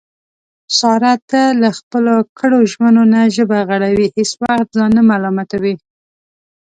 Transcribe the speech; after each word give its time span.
ساره 0.77 1.13
تل 1.29 1.51
له 1.63 1.69
خپلو 1.79 2.15
کړو 2.39 2.59
ژمنو 2.71 3.03
نه 3.13 3.21
ژبه 3.35 3.57
غړوي، 3.69 4.07
هېڅ 4.15 4.31
وخت 4.41 4.67
ځان 4.77 4.91
نه 4.97 5.01
ملامتوي. 5.09 5.75